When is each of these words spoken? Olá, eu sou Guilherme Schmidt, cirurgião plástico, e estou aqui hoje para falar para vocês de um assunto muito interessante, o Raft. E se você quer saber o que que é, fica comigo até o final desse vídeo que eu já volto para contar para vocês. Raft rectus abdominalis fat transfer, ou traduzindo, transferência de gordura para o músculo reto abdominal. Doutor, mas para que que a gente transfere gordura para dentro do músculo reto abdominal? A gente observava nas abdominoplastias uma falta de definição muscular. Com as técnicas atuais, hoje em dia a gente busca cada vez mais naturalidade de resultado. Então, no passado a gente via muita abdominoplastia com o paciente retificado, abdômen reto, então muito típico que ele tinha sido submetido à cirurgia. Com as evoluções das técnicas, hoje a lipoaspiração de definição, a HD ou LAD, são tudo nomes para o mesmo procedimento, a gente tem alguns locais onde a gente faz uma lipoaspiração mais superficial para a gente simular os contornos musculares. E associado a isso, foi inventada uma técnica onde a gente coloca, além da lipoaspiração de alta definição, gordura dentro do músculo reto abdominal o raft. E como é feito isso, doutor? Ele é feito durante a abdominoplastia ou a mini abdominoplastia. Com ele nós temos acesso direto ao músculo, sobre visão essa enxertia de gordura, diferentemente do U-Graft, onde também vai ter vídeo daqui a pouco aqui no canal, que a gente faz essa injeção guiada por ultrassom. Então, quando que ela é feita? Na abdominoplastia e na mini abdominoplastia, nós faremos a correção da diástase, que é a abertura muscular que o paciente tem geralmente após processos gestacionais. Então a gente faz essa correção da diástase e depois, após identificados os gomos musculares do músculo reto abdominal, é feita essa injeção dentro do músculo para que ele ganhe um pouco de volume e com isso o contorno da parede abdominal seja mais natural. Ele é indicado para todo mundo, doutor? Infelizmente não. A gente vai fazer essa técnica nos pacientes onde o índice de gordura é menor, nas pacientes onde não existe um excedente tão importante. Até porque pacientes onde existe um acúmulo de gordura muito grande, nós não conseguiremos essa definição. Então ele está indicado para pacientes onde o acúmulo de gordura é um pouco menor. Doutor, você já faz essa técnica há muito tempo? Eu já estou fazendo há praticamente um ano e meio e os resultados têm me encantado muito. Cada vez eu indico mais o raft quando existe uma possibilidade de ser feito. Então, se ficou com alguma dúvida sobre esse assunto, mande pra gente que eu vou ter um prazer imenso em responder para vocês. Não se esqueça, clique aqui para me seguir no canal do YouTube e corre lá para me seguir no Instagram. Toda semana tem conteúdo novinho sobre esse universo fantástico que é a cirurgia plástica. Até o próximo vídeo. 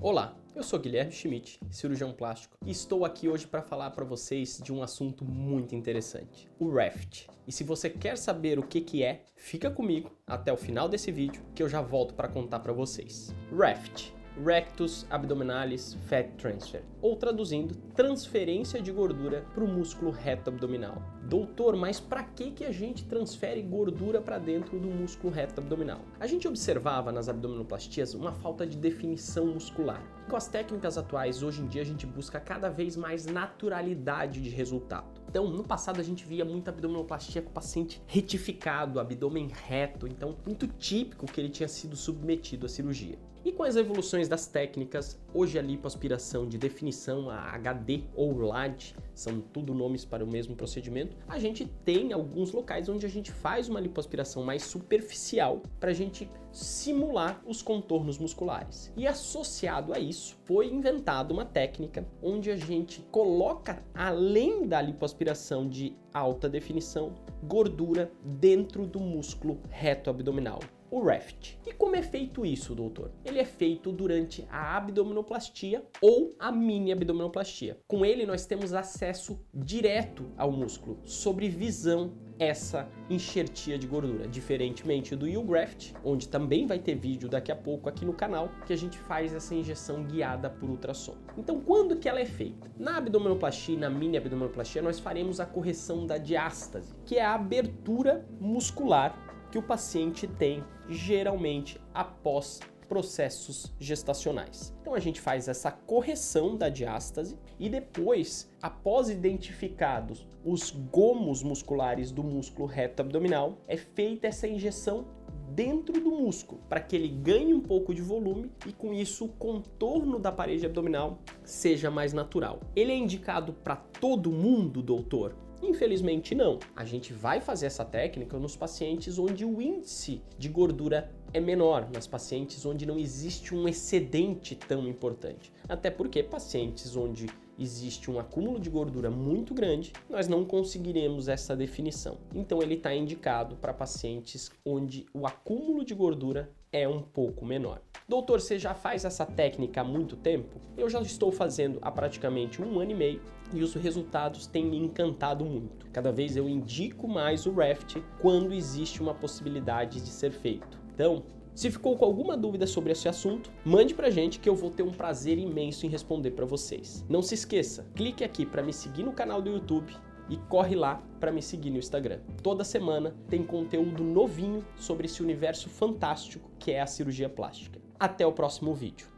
Olá, 0.00 0.32
eu 0.54 0.62
sou 0.62 0.78
Guilherme 0.78 1.10
Schmidt, 1.10 1.58
cirurgião 1.72 2.12
plástico, 2.12 2.56
e 2.64 2.70
estou 2.70 3.04
aqui 3.04 3.28
hoje 3.28 3.48
para 3.48 3.60
falar 3.60 3.90
para 3.90 4.04
vocês 4.04 4.60
de 4.62 4.72
um 4.72 4.80
assunto 4.80 5.24
muito 5.24 5.74
interessante, 5.74 6.48
o 6.56 6.70
Raft. 6.70 7.26
E 7.48 7.50
se 7.50 7.64
você 7.64 7.90
quer 7.90 8.16
saber 8.16 8.60
o 8.60 8.62
que 8.62 8.80
que 8.80 9.02
é, 9.02 9.24
fica 9.34 9.68
comigo 9.68 10.16
até 10.24 10.52
o 10.52 10.56
final 10.56 10.88
desse 10.88 11.10
vídeo 11.10 11.42
que 11.52 11.60
eu 11.60 11.68
já 11.68 11.80
volto 11.80 12.14
para 12.14 12.28
contar 12.28 12.60
para 12.60 12.72
vocês. 12.72 13.34
Raft 13.52 14.12
rectus 14.44 15.06
abdominalis 15.10 15.94
fat 16.06 16.28
transfer, 16.36 16.82
ou 17.00 17.16
traduzindo, 17.16 17.74
transferência 17.94 18.80
de 18.80 18.92
gordura 18.92 19.44
para 19.54 19.64
o 19.64 19.68
músculo 19.68 20.10
reto 20.10 20.50
abdominal. 20.50 21.02
Doutor, 21.22 21.76
mas 21.76 22.00
para 22.00 22.22
que 22.22 22.50
que 22.50 22.64
a 22.64 22.72
gente 22.72 23.04
transfere 23.04 23.60
gordura 23.62 24.20
para 24.20 24.38
dentro 24.38 24.78
do 24.78 24.88
músculo 24.88 25.32
reto 25.32 25.60
abdominal? 25.60 26.00
A 26.18 26.26
gente 26.26 26.48
observava 26.48 27.12
nas 27.12 27.28
abdominoplastias 27.28 28.14
uma 28.14 28.32
falta 28.32 28.66
de 28.66 28.76
definição 28.76 29.46
muscular. 29.46 30.02
Com 30.28 30.36
as 30.36 30.48
técnicas 30.48 30.96
atuais, 30.96 31.42
hoje 31.42 31.62
em 31.62 31.66
dia 31.66 31.82
a 31.82 31.84
gente 31.84 32.06
busca 32.06 32.40
cada 32.40 32.68
vez 32.68 32.96
mais 32.96 33.26
naturalidade 33.26 34.40
de 34.40 34.48
resultado. 34.48 35.20
Então, 35.28 35.46
no 35.48 35.62
passado 35.62 36.00
a 36.00 36.02
gente 36.02 36.24
via 36.24 36.44
muita 36.44 36.70
abdominoplastia 36.70 37.42
com 37.42 37.50
o 37.50 37.52
paciente 37.52 38.00
retificado, 38.06 38.98
abdômen 38.98 39.48
reto, 39.48 40.06
então 40.06 40.36
muito 40.46 40.66
típico 40.66 41.26
que 41.26 41.40
ele 41.40 41.50
tinha 41.50 41.68
sido 41.68 41.96
submetido 41.96 42.64
à 42.64 42.68
cirurgia. 42.68 43.18
Com 43.58 43.64
as 43.64 43.74
evoluções 43.74 44.28
das 44.28 44.46
técnicas, 44.46 45.18
hoje 45.34 45.58
a 45.58 45.62
lipoaspiração 45.62 46.46
de 46.46 46.56
definição, 46.56 47.28
a 47.28 47.40
HD 47.56 48.02
ou 48.14 48.38
LAD, 48.38 48.94
são 49.12 49.40
tudo 49.40 49.74
nomes 49.74 50.04
para 50.04 50.22
o 50.24 50.30
mesmo 50.30 50.54
procedimento, 50.54 51.16
a 51.26 51.40
gente 51.40 51.64
tem 51.84 52.12
alguns 52.12 52.52
locais 52.52 52.88
onde 52.88 53.04
a 53.04 53.08
gente 53.08 53.32
faz 53.32 53.68
uma 53.68 53.80
lipoaspiração 53.80 54.44
mais 54.44 54.62
superficial 54.62 55.60
para 55.80 55.90
a 55.90 55.92
gente 55.92 56.30
simular 56.52 57.42
os 57.44 57.60
contornos 57.60 58.16
musculares. 58.16 58.92
E 58.96 59.08
associado 59.08 59.92
a 59.92 59.98
isso, 59.98 60.38
foi 60.44 60.68
inventada 60.68 61.34
uma 61.34 61.44
técnica 61.44 62.06
onde 62.22 62.52
a 62.52 62.56
gente 62.56 63.02
coloca, 63.10 63.82
além 63.92 64.68
da 64.68 64.80
lipoaspiração 64.80 65.68
de 65.68 65.96
alta 66.14 66.48
definição, 66.48 67.12
gordura 67.42 68.08
dentro 68.22 68.86
do 68.86 69.00
músculo 69.00 69.60
reto 69.68 70.10
abdominal 70.10 70.60
o 70.90 71.00
raft. 71.02 71.54
E 71.66 71.72
como 71.72 71.96
é 71.96 72.02
feito 72.02 72.44
isso, 72.44 72.74
doutor? 72.74 73.10
Ele 73.24 73.38
é 73.38 73.44
feito 73.44 73.92
durante 73.92 74.46
a 74.50 74.76
abdominoplastia 74.76 75.84
ou 76.00 76.34
a 76.38 76.50
mini 76.50 76.92
abdominoplastia. 76.92 77.78
Com 77.86 78.04
ele 78.04 78.26
nós 78.26 78.46
temos 78.46 78.72
acesso 78.72 79.40
direto 79.52 80.30
ao 80.36 80.50
músculo, 80.50 81.00
sobre 81.04 81.48
visão 81.48 82.12
essa 82.38 82.88
enxertia 83.10 83.76
de 83.76 83.86
gordura, 83.86 84.28
diferentemente 84.28 85.16
do 85.16 85.26
U-Graft, 85.26 85.92
onde 86.04 86.28
também 86.28 86.66
vai 86.66 86.78
ter 86.78 86.94
vídeo 86.94 87.28
daqui 87.28 87.50
a 87.50 87.56
pouco 87.56 87.88
aqui 87.88 88.04
no 88.04 88.12
canal, 88.12 88.50
que 88.64 88.72
a 88.72 88.76
gente 88.76 88.96
faz 88.96 89.34
essa 89.34 89.54
injeção 89.54 90.04
guiada 90.04 90.48
por 90.48 90.70
ultrassom. 90.70 91.16
Então, 91.36 91.60
quando 91.60 91.96
que 91.96 92.08
ela 92.08 92.20
é 92.20 92.26
feita? 92.26 92.70
Na 92.78 92.98
abdominoplastia 92.98 93.74
e 93.74 93.78
na 93.78 93.90
mini 93.90 94.16
abdominoplastia, 94.16 94.80
nós 94.80 95.00
faremos 95.00 95.40
a 95.40 95.46
correção 95.46 96.06
da 96.06 96.16
diástase, 96.16 96.94
que 97.04 97.16
é 97.16 97.24
a 97.24 97.34
abertura 97.34 98.24
muscular 98.40 99.27
que 99.50 99.58
o 99.58 99.62
paciente 99.62 100.26
tem 100.26 100.64
geralmente 100.88 101.80
após 101.92 102.60
processos 102.88 103.72
gestacionais. 103.78 104.74
Então 104.80 104.94
a 104.94 104.98
gente 104.98 105.20
faz 105.20 105.46
essa 105.46 105.70
correção 105.70 106.56
da 106.56 106.68
diástase 106.68 107.38
e 107.58 107.68
depois, 107.68 108.50
após 108.62 109.10
identificados 109.10 110.26
os 110.44 110.70
gomos 110.70 111.42
musculares 111.42 112.10
do 112.10 112.24
músculo 112.24 112.66
reto 112.66 113.02
abdominal, 113.02 113.58
é 113.68 113.76
feita 113.76 114.26
essa 114.26 114.48
injeção 114.48 115.06
dentro 115.50 116.00
do 116.00 116.10
músculo 116.10 116.60
para 116.68 116.80
que 116.80 116.96
ele 116.96 117.08
ganhe 117.08 117.52
um 117.52 117.60
pouco 117.60 117.92
de 117.92 118.00
volume 118.00 118.50
e 118.66 118.72
com 118.72 118.92
isso 118.94 119.26
o 119.26 119.28
contorno 119.28 120.18
da 120.18 120.32
parede 120.32 120.64
abdominal 120.64 121.18
seja 121.44 121.90
mais 121.90 122.12
natural. 122.12 122.60
Ele 122.74 122.92
é 122.92 122.96
indicado 122.96 123.52
para 123.52 123.76
todo 123.76 124.30
mundo, 124.30 124.82
doutor? 124.82 125.47
Infelizmente 125.62 126.34
não. 126.34 126.58
A 126.74 126.84
gente 126.84 127.12
vai 127.12 127.40
fazer 127.40 127.66
essa 127.66 127.84
técnica 127.84 128.38
nos 128.38 128.56
pacientes 128.56 129.18
onde 129.18 129.44
o 129.44 129.60
índice 129.60 130.22
de 130.38 130.48
gordura 130.48 131.10
é 131.32 131.40
menor, 131.40 131.88
nas 131.92 132.06
pacientes 132.06 132.64
onde 132.64 132.86
não 132.86 132.98
existe 132.98 133.54
um 133.54 133.68
excedente 133.68 134.54
tão 134.54 134.86
importante. 134.86 135.52
Até 135.68 135.90
porque 135.90 136.22
pacientes 136.22 136.96
onde 136.96 137.26
existe 137.58 138.10
um 138.10 138.18
acúmulo 138.18 138.60
de 138.60 138.70
gordura 138.70 139.10
muito 139.10 139.52
grande, 139.52 139.92
nós 140.08 140.28
não 140.28 140.44
conseguiremos 140.44 141.28
essa 141.28 141.56
definição. 141.56 142.18
Então 142.34 142.62
ele 142.62 142.74
está 142.74 142.94
indicado 142.94 143.56
para 143.56 143.74
pacientes 143.74 144.50
onde 144.64 145.06
o 145.12 145.26
acúmulo 145.26 145.84
de 145.84 145.94
gordura 145.94 146.50
é 146.72 146.86
um 146.86 147.00
pouco 147.00 147.44
menor. 147.44 147.80
Doutor, 148.08 148.40
você 148.40 148.58
já 148.58 148.74
faz 148.74 149.04
essa 149.04 149.26
técnica 149.26 149.80
há 149.80 149.84
muito 149.84 150.16
tempo? 150.16 150.60
Eu 150.76 150.88
já 150.88 151.00
estou 151.00 151.32
fazendo 151.32 151.78
há 151.82 151.90
praticamente 151.90 152.62
um 152.62 152.78
ano 152.78 152.92
e 152.92 152.94
meio 152.94 153.22
e 153.52 153.62
os 153.62 153.74
resultados 153.74 154.46
têm 154.46 154.66
me 154.66 154.76
encantado 154.76 155.44
muito. 155.44 155.86
Cada 155.92 156.12
vez 156.12 156.36
eu 156.36 156.48
indico 156.48 157.08
mais 157.08 157.46
o 157.46 157.52
raft 157.52 157.96
quando 158.20 158.52
existe 158.52 159.00
uma 159.00 159.14
possibilidade 159.14 160.00
de 160.00 160.08
ser 160.08 160.30
feito. 160.30 160.78
Então, 160.94 161.22
se 161.58 161.72
ficou 161.72 161.96
com 161.96 162.04
alguma 162.04 162.36
dúvida 162.36 162.68
sobre 162.68 162.92
esse 162.92 163.08
assunto, 163.08 163.50
mande 163.64 163.92
pra 163.92 164.10
gente 164.10 164.38
que 164.38 164.48
eu 164.48 164.54
vou 164.54 164.70
ter 164.70 164.84
um 164.84 164.92
prazer 164.92 165.38
imenso 165.38 165.84
em 165.84 165.88
responder 165.88 166.30
para 166.30 166.46
vocês. 166.46 167.04
Não 167.08 167.20
se 167.20 167.34
esqueça, 167.34 167.84
clique 167.96 168.22
aqui 168.22 168.46
para 168.46 168.62
me 168.62 168.72
seguir 168.72 169.02
no 169.02 169.12
canal 169.12 169.42
do 169.42 169.50
YouTube 169.50 169.92
e 170.30 170.36
corre 170.36 170.76
lá 170.76 171.02
para 171.18 171.32
me 171.32 171.42
seguir 171.42 171.70
no 171.70 171.78
Instagram. 171.78 172.20
Toda 172.44 172.62
semana 172.62 173.12
tem 173.28 173.42
conteúdo 173.42 174.04
novinho 174.04 174.64
sobre 174.76 175.06
esse 175.06 175.20
universo 175.20 175.68
fantástico 175.68 176.48
que 176.60 176.70
é 176.70 176.80
a 176.80 176.86
cirurgia 176.86 177.28
plástica. 177.28 177.80
Até 177.98 178.24
o 178.24 178.32
próximo 178.32 178.72
vídeo. 178.72 179.17